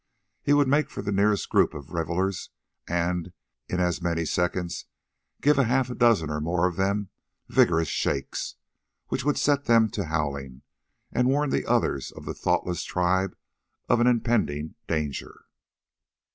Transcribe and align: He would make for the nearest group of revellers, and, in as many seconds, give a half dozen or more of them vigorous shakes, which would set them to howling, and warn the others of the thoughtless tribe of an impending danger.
He 0.41 0.53
would 0.53 0.67
make 0.67 0.89
for 0.89 1.03
the 1.03 1.11
nearest 1.11 1.47
group 1.49 1.75
of 1.75 1.91
revellers, 1.93 2.49
and, 2.87 3.33
in 3.69 3.79
as 3.79 4.01
many 4.01 4.25
seconds, 4.25 4.85
give 5.41 5.59
a 5.59 5.65
half 5.65 5.95
dozen 5.95 6.31
or 6.31 6.41
more 6.41 6.65
of 6.65 6.75
them 6.75 7.11
vigorous 7.49 7.87
shakes, 7.87 8.55
which 9.09 9.23
would 9.23 9.37
set 9.37 9.65
them 9.65 9.89
to 9.89 10.05
howling, 10.05 10.63
and 11.11 11.27
warn 11.27 11.51
the 11.51 11.67
others 11.67 12.11
of 12.11 12.25
the 12.25 12.33
thoughtless 12.33 12.81
tribe 12.83 13.37
of 13.87 13.99
an 13.99 14.07
impending 14.07 14.73
danger. 14.87 15.45